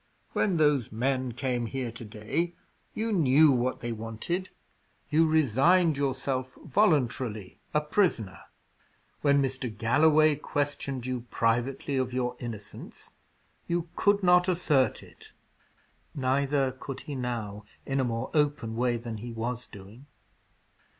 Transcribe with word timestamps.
When 0.33 0.57
those 0.57 0.91
men 0.91 1.33
came 1.33 1.67
here 1.67 1.91
to 1.91 2.03
day, 2.03 2.55
you 2.95 3.11
knew 3.13 3.51
what 3.51 3.81
they 3.81 3.91
wanted; 3.91 4.49
you 5.11 5.27
resigned 5.27 5.95
yourself, 5.95 6.57
voluntarily, 6.65 7.59
a 7.71 7.81
prisoner. 7.81 8.39
When 9.21 9.43
Mr. 9.43 9.69
Galloway 9.69 10.37
questioned 10.37 11.05
you 11.05 11.27
privately 11.29 11.97
of 11.97 12.13
your 12.13 12.35
innocence, 12.39 13.11
you 13.67 13.89
could 13.95 14.23
not 14.23 14.49
assert 14.49 15.03
it." 15.03 15.33
Neither 16.15 16.71
could 16.71 17.01
he 17.01 17.13
now 17.13 17.65
in 17.85 17.99
a 17.99 18.03
more 18.03 18.31
open 18.33 18.75
way 18.75 18.97
than 18.97 19.17
he 19.17 19.31
was 19.31 19.67
doing. 19.67 20.07